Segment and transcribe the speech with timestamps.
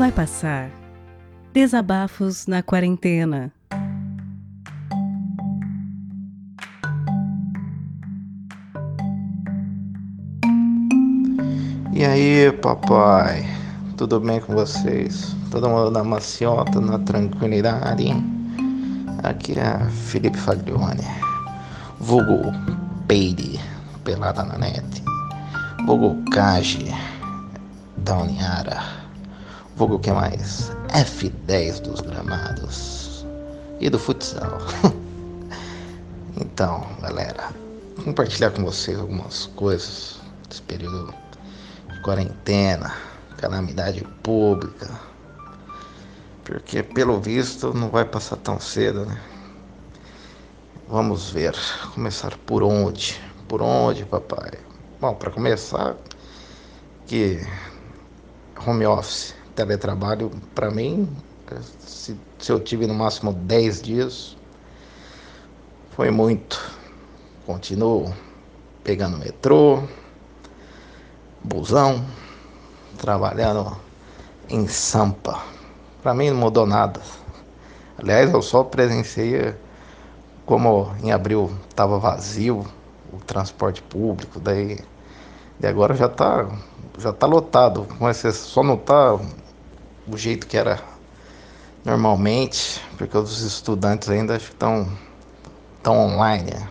[0.00, 0.70] Vai passar.
[1.52, 3.52] Desabafos na quarentena.
[11.92, 13.46] E aí, papai?
[13.98, 15.36] Tudo bem com vocês?
[15.50, 18.06] Todo mundo na maciota, na tranquilidade?
[19.22, 21.04] Aqui é Felipe Faglione,
[21.98, 22.50] vulgo
[23.06, 23.60] Peide,
[24.02, 25.02] pelada na net,
[25.84, 26.90] vulgo Kaji,
[27.98, 28.99] da Uniara,
[29.80, 30.70] vulgo que mais?
[30.88, 33.24] F10 dos gramados
[33.80, 34.58] e do futsal.
[36.38, 37.48] então, galera,
[38.04, 41.14] compartilhar com vocês algumas coisas desse período
[42.02, 42.94] quarentena,
[43.38, 44.90] calamidade pública.
[46.44, 49.18] Porque pelo visto não vai passar tão cedo, né?
[50.90, 51.56] Vamos ver,
[51.94, 53.18] começar por onde?
[53.48, 54.50] Por onde, papai?
[55.00, 55.96] Bom, para começar,
[57.06, 57.40] que
[58.66, 61.08] home office, teletrabalho, para mim,
[61.80, 64.36] se, se eu tive no máximo 10 dias,
[65.90, 66.58] foi muito.
[67.46, 68.12] Continuo
[68.82, 69.82] pegando metrô,
[71.44, 72.04] busão,
[72.96, 73.76] trabalhando
[74.48, 75.42] em Sampa.
[76.02, 77.00] Para mim não mudou nada.
[77.98, 79.54] Aliás, eu só presenciei
[80.46, 82.64] como em abril estava vazio
[83.12, 84.78] o transporte público, daí,
[85.58, 86.48] daí agora já está
[86.98, 89.18] já tá lotado, mas só não está
[90.10, 90.80] o jeito que era
[91.84, 94.88] normalmente, porque os estudantes ainda estão
[95.76, 96.50] estão online.
[96.50, 96.68] Né?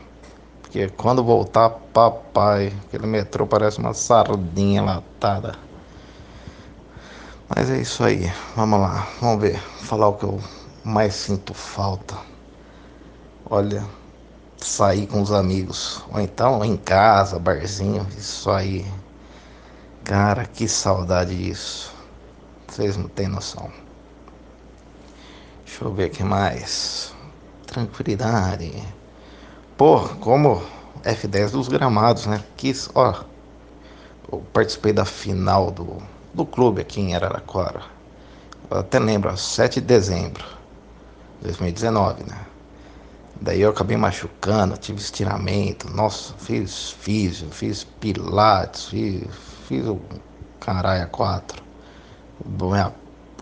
[0.62, 5.56] Porque quando voltar, papai, aquele metrô parece uma sardinha latada.
[7.48, 10.40] Mas é isso aí, vamos lá, vamos ver, falar o que eu
[10.84, 12.16] mais sinto falta.
[13.50, 13.84] Olha,
[14.58, 18.86] sair com os amigos, ou então em casa, barzinho, isso aí.
[20.04, 21.99] Cara, que saudade disso.
[22.80, 23.70] Vocês não têm noção.
[25.66, 27.14] Deixa eu ver o que mais.
[27.68, 28.72] Tranquilidade.
[29.76, 30.64] Pô, como
[31.04, 32.42] F10 dos gramados, né?
[32.56, 33.26] Quis, ó,
[34.32, 35.98] eu participei da final do,
[36.34, 37.82] do clube aqui em Araraquara.
[38.72, 40.46] Eu até lembro, 7 de dezembro
[41.42, 42.46] de 2019, né?
[43.42, 49.28] Daí eu acabei machucando, tive estiramento, nossa, fiz físio, fiz pilates, fiz,
[49.68, 50.00] fiz o
[50.62, 51.68] caralho a quatro.
[52.46, 52.94] Minha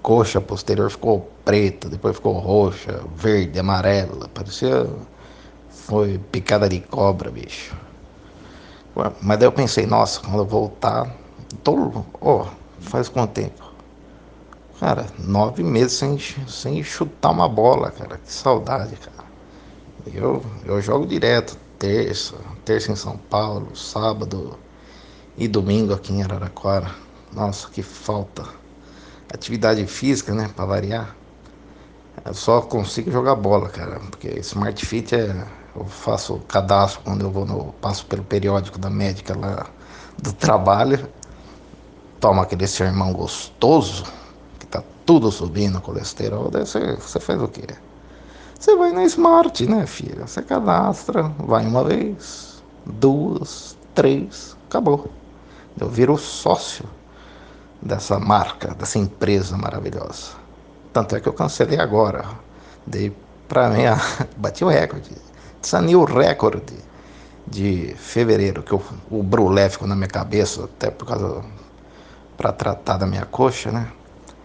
[0.01, 4.87] coxa posterior ficou preta, depois ficou roxa, verde, amarela, parecia
[5.87, 7.73] foi picada de cobra, bicho.
[9.21, 11.15] Mas daí eu pensei, nossa, quando eu voltar,
[11.63, 12.45] tô, oh,
[12.79, 13.63] faz quanto tempo?
[14.79, 18.17] Cara, nove meses sem, sem chutar uma bola, cara.
[18.17, 19.25] Que saudade, cara.
[20.13, 22.35] Eu, eu jogo direto, terça,
[22.65, 24.57] terça em São Paulo, sábado
[25.37, 26.91] e domingo aqui em Araraquara.
[27.31, 28.43] Nossa, que falta.
[29.33, 31.15] Atividade física, né, pra variar.
[32.25, 35.45] Eu só consigo jogar bola, cara, porque Smart Fit é
[35.77, 37.71] eu faço cadastro quando eu vou no.
[37.73, 39.67] passo pelo periódico da médica lá
[40.17, 41.07] do trabalho.
[42.19, 44.03] Toma aquele sermão gostoso,
[44.57, 46.49] que tá tudo subindo colesterol.
[46.49, 47.67] Daí você, você faz o quê?
[48.59, 50.25] Você vai na Smart, né, filha?
[50.25, 55.11] Você cadastra, vai uma vez, duas, três, acabou.
[55.79, 56.85] Eu viro sócio
[57.81, 60.31] dessa marca, dessa empresa maravilhosa.
[60.93, 62.25] Tanto é que eu cancelei agora.
[62.85, 63.15] Dei
[63.47, 63.83] pra mim,
[64.38, 65.11] bati o recorde
[65.61, 66.75] Sanei o recorde
[67.45, 71.43] de fevereiro, que eu, o brulé ficou na minha cabeça, até por causa.
[72.38, 73.91] para tratar da minha coxa, né?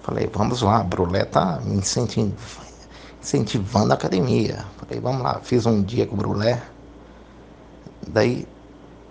[0.02, 4.64] Falei, vamos lá, brulé tá me incentivando a academia.
[4.78, 6.60] Falei, vamos lá, fiz um dia com o brulé.
[8.08, 8.46] Daí,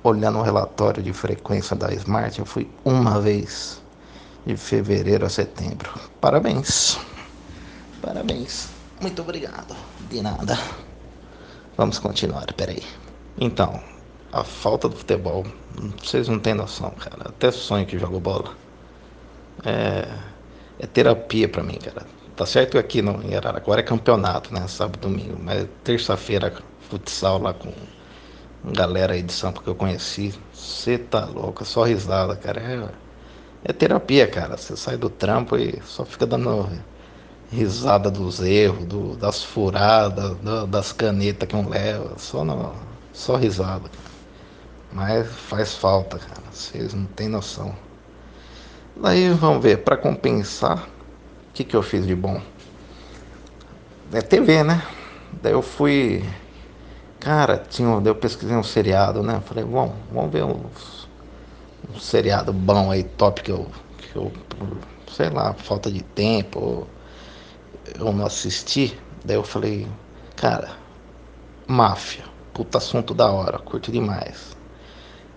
[0.04, 3.81] olhando o relatório de frequência da Smart, eu fui uma vez
[4.46, 5.92] de fevereiro a setembro.
[6.20, 7.00] Parabéns.
[8.02, 8.70] Parabéns.
[9.00, 9.76] Muito obrigado.
[10.10, 10.58] De nada.
[11.78, 12.84] Vamos continuar, peraí.
[13.38, 13.82] Então,
[14.32, 15.46] a falta do futebol,
[16.02, 17.30] vocês não têm noção, cara.
[17.30, 18.56] Até sonho que jogo bola.
[19.66, 20.08] É,
[20.80, 22.06] é terapia para mim, cara.
[22.36, 24.68] Tá certo aqui no, em Araraquara é campeonato, né?
[24.68, 25.38] Sábado domingo.
[25.40, 26.54] Mas terça-feira,
[26.90, 27.72] futsal lá com
[28.64, 30.34] galera aí de Sampa que eu conheci.
[30.54, 32.62] Você tá louco, só risada, cara.
[32.62, 32.90] É,
[33.64, 34.58] é terapia, cara.
[34.58, 36.70] Você sai do trampo e só fica dando
[37.52, 42.74] risada dos erros, do, das furadas, do, das canetas que um leva, só, no,
[43.14, 43.90] só risada.
[44.92, 47.76] Mas faz falta, cara, vocês não têm noção.
[48.96, 50.88] Daí vamos ver, para compensar,
[51.50, 52.42] o que, que eu fiz de bom?
[54.14, 54.82] É TV, né?
[55.42, 56.24] Daí eu fui.
[57.20, 59.42] Cara, tinha, eu pesquisei um seriado, né?
[59.46, 60.60] Falei, vamos, vamos ver um,
[61.94, 63.68] um seriado bom aí, top que eu,
[63.98, 64.32] que eu
[65.12, 66.88] sei lá, falta de tempo,
[68.00, 68.98] eu não assisti.
[69.24, 69.88] Daí eu falei,
[70.36, 70.70] cara,
[71.68, 72.24] máfia,
[72.54, 74.56] puta assunto da hora, curti demais.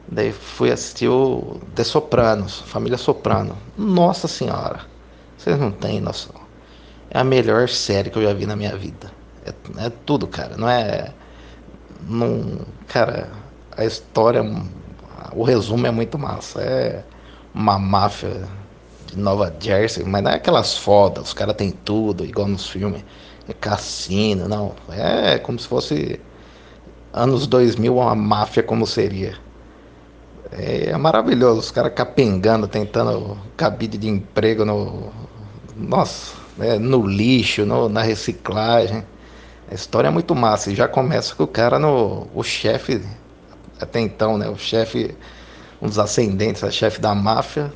[0.06, 3.56] Daí fui assistir o The Sopranos, Família Soprano.
[3.76, 4.80] Nossa senhora,
[5.36, 6.34] vocês não têm noção.
[7.10, 9.10] É a melhor série que eu já vi na minha vida.
[9.44, 10.56] É, é tudo, cara.
[10.56, 11.12] Não é.
[12.06, 13.30] Não, cara,
[13.76, 14.42] a história,
[15.34, 16.60] o resumo é muito massa.
[16.62, 17.04] É
[17.54, 18.48] uma máfia
[19.06, 23.04] de Nova Jersey, mas não é aquelas fodas, os caras têm tudo, igual nos filmes.
[23.48, 24.74] É cassino, não.
[24.90, 26.20] É como se fosse
[27.12, 29.34] anos 2000, uma máfia como seria.
[30.52, 35.12] É, é maravilhoso, os caras capengando, tentando cabide de emprego no.
[35.76, 39.04] Nossa, é, no lixo, no, na reciclagem.
[39.70, 40.70] A história é muito massa.
[40.70, 42.28] E já começa com o cara no.
[42.34, 43.02] O chefe,
[43.80, 44.48] até então, né?
[44.48, 45.14] O chefe,
[45.80, 47.72] um dos ascendentes, a chefe da máfia,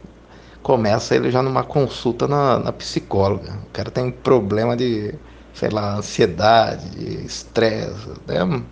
[0.63, 3.53] começa ele já numa consulta na, na psicóloga.
[3.69, 5.15] O cara tem problema de,
[5.55, 8.11] sei lá, ansiedade, de estresse.
[8.29, 8.63] É,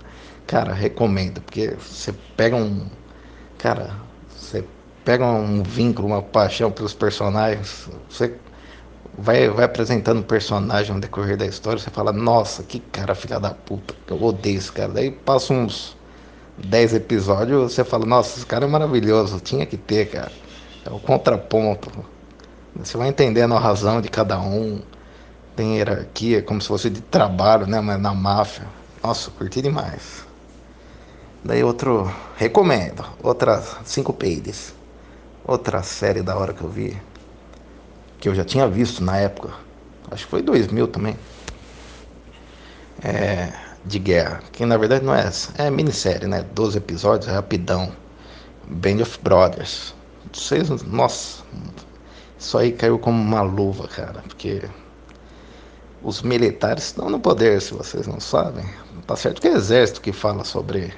[0.46, 2.86] cara, recomendo, porque você pega um
[3.58, 3.90] cara,
[4.28, 4.64] você
[5.04, 8.34] pega um vínculo, uma paixão pelos personagens, você
[9.16, 13.40] vai, vai apresentando o personagem no decorrer da história, você fala, nossa, que cara filha
[13.40, 14.92] da puta, eu odeio esse cara.
[14.92, 15.95] Daí passa uns
[16.58, 20.32] 10 episódios, você fala, nossa, esse cara é maravilhoso, tinha que ter, cara.
[20.84, 21.90] É o contraponto.
[22.74, 24.80] Você vai entendendo a razão de cada um.
[25.54, 27.80] Tem hierarquia, como se fosse de trabalho, né?
[27.80, 28.66] Mas na máfia.
[29.02, 30.24] Nossa, curti demais.
[31.44, 34.74] Daí outro, recomendo, outras cinco pages.
[35.44, 37.00] Outra série da hora que eu vi,
[38.18, 39.50] que eu já tinha visto na época,
[40.10, 41.16] acho que foi 2000 também.
[43.02, 43.52] É,
[43.86, 46.44] de guerra, que na verdade não é essa, é minissérie, né?
[46.54, 47.92] 12 episódios, rapidão.
[48.68, 49.94] Band of Brothers.
[50.32, 51.44] Vocês, nossa,
[52.38, 54.62] isso aí caiu como uma luva, cara, porque
[56.02, 58.64] os militares estão no poder, se vocês não sabem.
[59.06, 60.92] Tá certo que é exército que fala sobre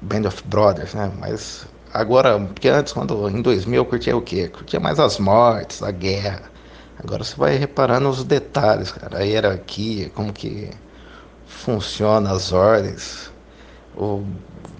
[0.00, 1.10] Band of Brothers, né?
[1.18, 4.48] Mas agora, porque antes, quando em 2000 eu curtia o quê?
[4.48, 6.42] Curtia mais as mortes, a guerra.
[6.98, 10.70] Agora você vai reparando os detalhes, cara, a hierarquia, como que
[11.52, 13.30] funciona as ordens.
[13.96, 14.24] O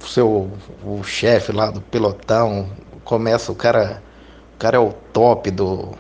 [0.05, 0.51] seu
[0.85, 2.69] o chefe lá do pelotão
[3.05, 4.03] começa o cara,
[4.55, 5.91] o cara é o top do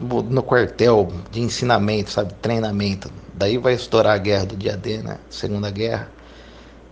[0.00, 3.10] no quartel de ensinamento, sabe, treinamento.
[3.34, 5.18] Daí vai estourar a guerra do dia D, né?
[5.28, 6.10] Segunda guerra.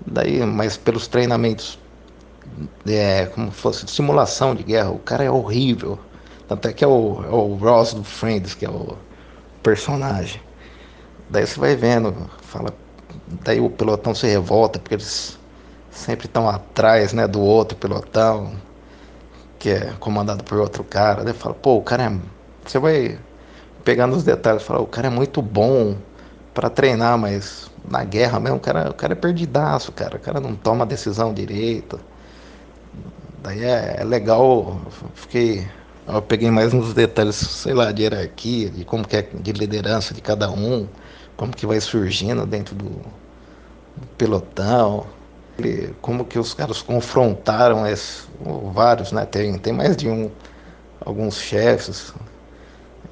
[0.06, 1.78] Daí, mas pelos treinamentos,
[2.86, 5.98] é, como fosse simulação de guerra, o cara é horrível.
[6.46, 8.96] Tanto é que é o, é o Ross do Friends, que é o
[9.62, 10.40] personagem.
[11.30, 12.72] Daí você vai vendo, fala,
[13.44, 15.38] daí o pelotão se revolta, porque eles
[15.90, 18.52] sempre estão atrás né, do outro pelotão,
[19.58, 21.24] que é comandado por outro cara.
[21.24, 22.12] Daí fala, pô, o cara é.
[22.64, 23.18] Você vai
[23.84, 25.96] pegando os detalhes, fala, o cara é muito bom
[26.54, 30.16] para treinar, mas na guerra mesmo, o cara, o cara é perdidaço, cara.
[30.16, 31.98] O cara não toma decisão direito.
[33.42, 34.80] Daí é, é legal,
[35.14, 35.66] fiquei.
[36.06, 40.14] Eu peguei mais uns detalhes, sei lá, de hierarquia, de como que é de liderança
[40.14, 40.88] de cada um,
[41.38, 45.06] como que vai surgindo dentro do, do pelotão,
[46.02, 48.28] como que os caras confrontaram esses,
[48.72, 49.24] vários, né?
[49.24, 50.30] Tem, tem mais de um,
[51.00, 52.12] alguns chefes.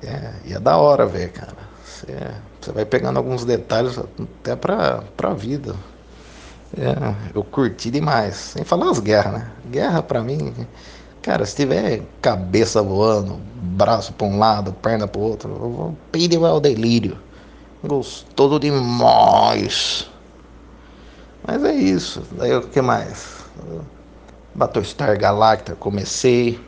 [0.03, 1.57] É, e é da hora ver, cara.
[2.61, 5.75] Você vai pegando alguns detalhes até pra, pra vida.
[6.77, 8.35] É, eu curti demais.
[8.35, 9.50] Sem falar as guerras, né?
[9.71, 10.53] Guerra pra mim,
[11.23, 15.97] cara, se tiver cabeça voando, braço pra um lado, perna pro outro, eu vou
[16.47, 17.25] ao delírio.
[17.83, 20.09] Gostoso demais.
[21.47, 22.23] Mas é isso.
[22.33, 23.45] Daí o que mais?
[24.54, 26.59] Battlestar Galactica, comecei.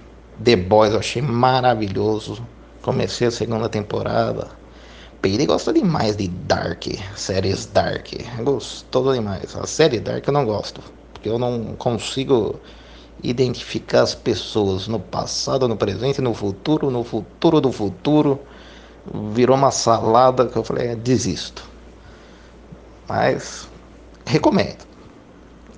[0.42, 2.46] The Boys eu achei maravilhoso.
[2.82, 4.48] Comecei a segunda temporada.
[5.20, 6.84] Peire gosta demais de Dark,
[7.16, 8.06] séries Dark.
[8.44, 9.56] Gostou demais.
[9.56, 10.80] A série Dark eu não gosto,
[11.12, 12.60] porque eu não consigo
[13.22, 18.38] identificar as pessoas no passado, no presente, no futuro, no futuro do futuro.
[19.32, 21.62] Virou uma salada que eu falei, é, desisto.
[23.08, 23.68] Mas
[24.26, 24.86] recomendo.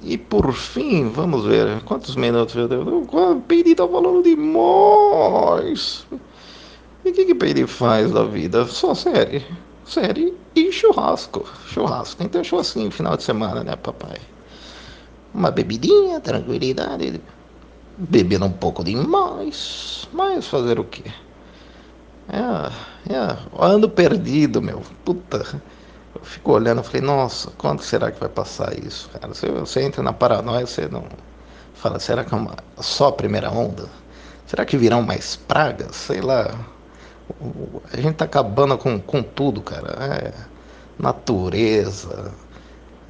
[0.03, 3.07] E por fim, vamos ver quantos minutos eu devo.
[3.12, 6.07] O Peire tá falando demais.
[7.05, 8.67] E o que, que Peire faz da vida?
[8.67, 9.45] Só série.
[9.85, 11.45] Série e churrasco.
[11.67, 12.23] Churrasco.
[12.23, 14.19] Um churrasquinho no final de semana, né, papai?
[15.35, 17.21] Uma bebidinha, tranquilidade.
[17.99, 20.09] Bebendo um pouco demais.
[20.12, 21.05] Mas fazer o quê?
[22.32, 24.82] É, é, ando perdido, meu.
[25.04, 25.60] Puta.
[26.14, 29.28] Eu fico olhando e falei, nossa, quando será que vai passar isso, cara?
[29.28, 31.04] Você, você entra na paranoia, você não.
[31.75, 33.88] Fala, será que é uma, só a primeira onda?
[34.46, 35.96] Será que virão mais pragas?
[35.96, 36.54] Sei lá.
[37.92, 39.88] A gente tá acabando com, com tudo, cara.
[40.04, 40.32] É
[40.99, 42.32] natureza,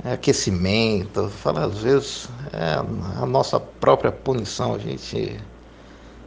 [0.05, 1.29] é aquecimento.
[1.31, 2.75] Fala, às vezes é
[3.23, 4.75] a nossa própria punição.
[4.75, 5.41] A gente,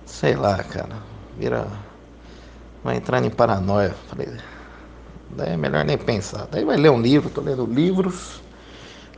[0.05, 0.97] sei lá, cara,
[1.37, 1.67] vira.
[2.83, 3.95] Vai entrar em paranoia.
[4.07, 4.27] Falei,
[5.29, 6.47] daí é melhor nem pensar.
[6.51, 8.41] Daí vai ler um livro, tô lendo livros,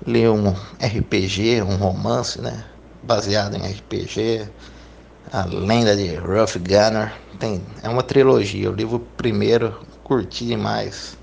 [0.06, 2.64] ler um RPG, um romance, né?
[3.02, 4.50] Baseado em RPG
[5.32, 7.14] a Lenda de Rough Gunner.
[7.40, 8.70] Tem, é uma trilogia.
[8.70, 11.18] O livro primeiro curti demais.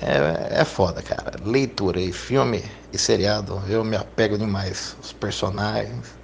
[0.00, 1.38] É, é foda, cara.
[1.44, 4.96] Leitura e filme e seriado, eu me apego demais.
[5.02, 6.14] Os personagens.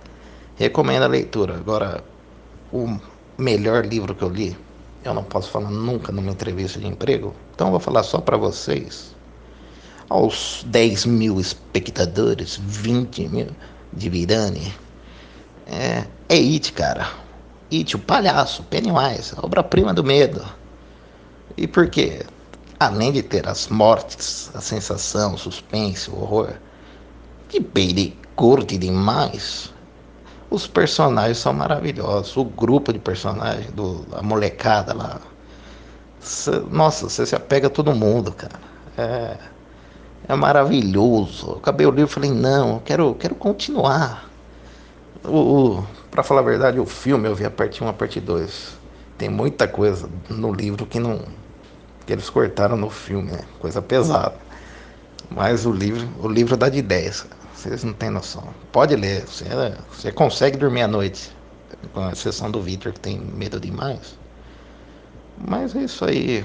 [0.57, 1.55] Recomendo a leitura.
[1.55, 2.05] Agora,
[2.73, 2.99] o
[3.39, 4.57] melhor livro que eu li,
[5.05, 7.35] eu não posso falar nunca numa entrevista de emprego.
[7.55, 9.15] Então eu vou falar só para vocês.
[10.09, 13.49] Aos 10 mil espectadores, 20 mil
[13.93, 14.75] de Virane
[15.67, 17.09] é, é It, cara.
[17.73, 20.45] It, o palhaço, Pennywise, obra-prima do medo.
[21.57, 22.25] E por quê?
[22.79, 26.55] Além de ter as mortes, a sensação, o suspense, o horror,
[27.49, 27.61] que
[28.35, 29.73] curte demais,
[30.51, 32.37] os personagens são maravilhosos.
[32.37, 35.21] O grupo de personagens, do, a molecada lá.
[36.19, 38.59] Cê, nossa, você se apega a todo mundo, cara.
[38.99, 39.37] É,
[40.29, 41.53] é maravilhoso.
[41.53, 44.29] Eu acabei o livro e falei, não, eu quero, quero continuar.
[45.25, 45.39] O,
[45.79, 48.79] o para falar a verdade, o filme eu vi a parte 1 a parte 2.
[49.17, 51.21] Tem muita coisa no livro que não
[52.07, 53.41] que eles cortaram no filme, né?
[53.61, 54.35] Coisa pesada.
[55.31, 57.25] Mas o livro, o livro dá de ideias.
[57.61, 58.49] Vocês não têm noção.
[58.73, 59.45] Pode ler, você,
[59.91, 61.31] você consegue dormir à noite.
[61.93, 64.19] Com exceção do Victor que tem medo demais.
[65.37, 66.45] Mas é isso aí.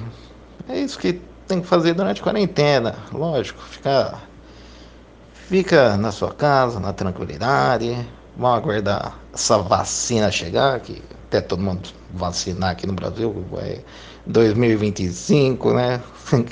[0.67, 2.95] É isso que tem que fazer durante a quarentena.
[3.13, 4.27] Lógico, ficar
[5.33, 8.05] fica na sua casa, na tranquilidade,
[8.37, 13.81] Vamos aguardar essa vacina chegar, que até todo mundo vacinar aqui no Brasil, vai
[14.25, 16.01] 2025, né?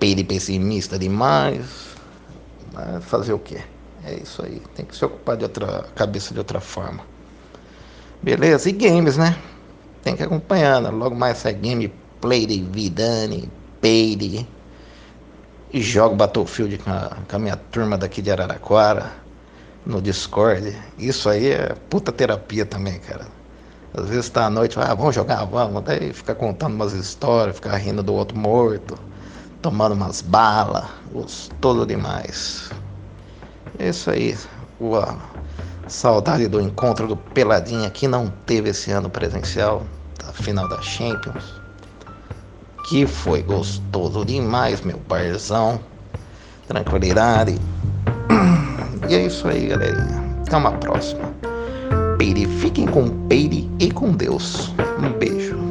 [0.00, 1.89] Pele pessimista demais.
[2.72, 3.60] Mas fazer o quê?
[4.04, 4.62] É isso aí.
[4.74, 7.02] Tem que se ocupar de outra cabeça de outra forma.
[8.22, 8.68] Beleza?
[8.68, 9.36] E games, né?
[10.02, 10.80] Tem que acompanhar.
[10.80, 10.90] Né?
[10.90, 13.50] Logo mais sai gameplay de Vidani,
[13.80, 14.46] Peide.
[15.72, 19.12] E jogo Battlefield com a, com a minha turma daqui de Araraquara
[19.86, 20.76] no Discord.
[20.98, 23.26] Isso aí é puta terapia também, cara.
[23.94, 25.82] Às vezes tá à noite, ah, vamos jogar, vamos.
[25.82, 28.96] Daí fica contando umas histórias, ficar rindo do outro morto,
[29.62, 32.70] tomando umas balas, gostoso demais.
[33.78, 34.36] É isso aí.
[34.80, 35.18] Uau.
[35.88, 39.82] Saudade do encontro do Peladinha que não teve esse ano presencial,
[40.18, 41.60] da final da Champions.
[42.88, 45.80] Que foi gostoso demais, meu parzão.
[46.66, 47.58] Tranquilidade.
[49.08, 50.22] E é isso aí, galerinha.
[50.42, 51.32] Até uma próxima.
[52.16, 54.72] Peire, fiquem com Peire e com Deus.
[55.02, 55.69] Um beijo.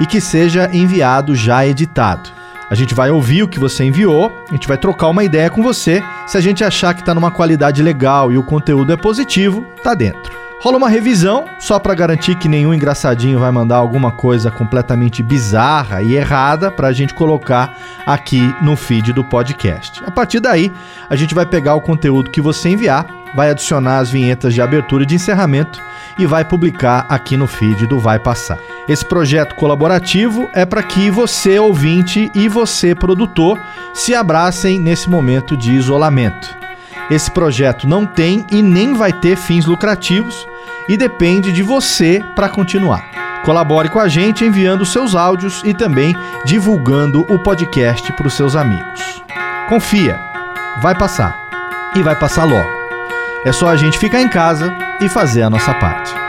[0.00, 2.40] e que seja enviado já editado.
[2.72, 5.62] A gente vai ouvir o que você enviou, a gente vai trocar uma ideia com
[5.62, 6.02] você.
[6.26, 9.92] Se a gente achar que está numa qualidade legal e o conteúdo é positivo, tá
[9.92, 10.32] dentro.
[10.62, 16.00] Rola uma revisão, só para garantir que nenhum engraçadinho vai mandar alguma coisa completamente bizarra
[16.00, 17.76] e errada para a gente colocar
[18.06, 20.02] aqui no feed do podcast.
[20.06, 20.72] A partir daí,
[21.10, 25.04] a gente vai pegar o conteúdo que você enviar, vai adicionar as vinhetas de abertura
[25.04, 25.80] e de encerramento
[26.18, 28.58] e vai publicar aqui no feed do Vai Passar.
[28.88, 33.58] Esse projeto colaborativo é para que você, ouvinte, e você, produtor,
[33.94, 36.62] se abracem nesse momento de isolamento.
[37.10, 40.46] Esse projeto não tem e nem vai ter fins lucrativos
[40.88, 43.02] e depende de você para continuar.
[43.44, 48.54] Colabore com a gente enviando seus áudios e também divulgando o podcast para os seus
[48.54, 49.22] amigos.
[49.68, 50.18] Confia,
[50.80, 51.36] vai passar
[51.96, 52.81] e vai passar logo.
[53.44, 56.21] É só a gente ficar em casa e fazer a nossa parte.